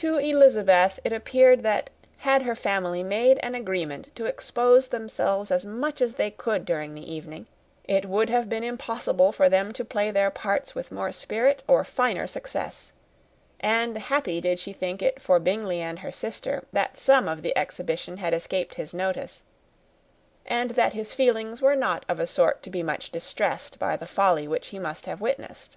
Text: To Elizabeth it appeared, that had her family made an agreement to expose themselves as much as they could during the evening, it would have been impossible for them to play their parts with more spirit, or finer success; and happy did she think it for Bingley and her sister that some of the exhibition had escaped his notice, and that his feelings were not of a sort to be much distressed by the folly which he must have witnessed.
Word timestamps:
To 0.00 0.16
Elizabeth 0.16 0.98
it 1.04 1.12
appeared, 1.12 1.60
that 1.62 1.90
had 2.20 2.40
her 2.44 2.54
family 2.54 3.02
made 3.02 3.36
an 3.42 3.54
agreement 3.54 4.08
to 4.16 4.24
expose 4.24 4.88
themselves 4.88 5.50
as 5.50 5.62
much 5.66 6.00
as 6.00 6.14
they 6.14 6.30
could 6.30 6.64
during 6.64 6.94
the 6.94 7.12
evening, 7.12 7.44
it 7.84 8.06
would 8.06 8.30
have 8.30 8.48
been 8.48 8.64
impossible 8.64 9.30
for 9.30 9.50
them 9.50 9.74
to 9.74 9.84
play 9.84 10.10
their 10.10 10.30
parts 10.30 10.74
with 10.74 10.90
more 10.90 11.12
spirit, 11.12 11.62
or 11.68 11.84
finer 11.84 12.26
success; 12.26 12.92
and 13.60 13.98
happy 13.98 14.40
did 14.40 14.58
she 14.58 14.72
think 14.72 15.02
it 15.02 15.20
for 15.20 15.38
Bingley 15.38 15.82
and 15.82 15.98
her 15.98 16.12
sister 16.12 16.64
that 16.72 16.96
some 16.96 17.28
of 17.28 17.42
the 17.42 17.54
exhibition 17.54 18.16
had 18.16 18.32
escaped 18.32 18.76
his 18.76 18.94
notice, 18.94 19.42
and 20.46 20.70
that 20.70 20.94
his 20.94 21.12
feelings 21.12 21.60
were 21.60 21.76
not 21.76 22.06
of 22.08 22.18
a 22.18 22.26
sort 22.26 22.62
to 22.62 22.70
be 22.70 22.82
much 22.82 23.10
distressed 23.10 23.78
by 23.78 23.98
the 23.98 24.06
folly 24.06 24.48
which 24.48 24.68
he 24.68 24.78
must 24.78 25.04
have 25.04 25.20
witnessed. 25.20 25.76